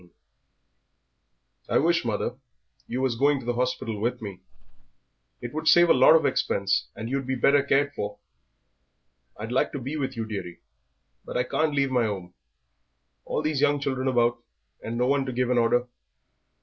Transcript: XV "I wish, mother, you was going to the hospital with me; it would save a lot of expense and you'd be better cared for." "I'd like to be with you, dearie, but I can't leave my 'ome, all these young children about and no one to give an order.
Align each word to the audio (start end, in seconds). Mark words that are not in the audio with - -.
XV 0.01 0.09
"I 1.69 1.77
wish, 1.77 2.03
mother, 2.03 2.35
you 2.87 3.01
was 3.01 3.15
going 3.15 3.39
to 3.39 3.45
the 3.45 3.53
hospital 3.53 3.99
with 4.01 4.19
me; 4.19 4.39
it 5.41 5.53
would 5.53 5.67
save 5.67 5.91
a 5.91 5.93
lot 5.93 6.15
of 6.15 6.25
expense 6.25 6.87
and 6.95 7.07
you'd 7.07 7.27
be 7.27 7.35
better 7.35 7.61
cared 7.61 7.93
for." 7.93 8.17
"I'd 9.37 9.51
like 9.51 9.71
to 9.73 9.79
be 9.79 9.97
with 9.97 10.17
you, 10.17 10.25
dearie, 10.25 10.61
but 11.23 11.37
I 11.37 11.43
can't 11.43 11.75
leave 11.75 11.91
my 11.91 12.05
'ome, 12.07 12.33
all 13.25 13.43
these 13.43 13.61
young 13.61 13.79
children 13.79 14.07
about 14.07 14.41
and 14.83 14.97
no 14.97 15.05
one 15.05 15.23
to 15.27 15.31
give 15.31 15.51
an 15.51 15.59
order. 15.59 15.87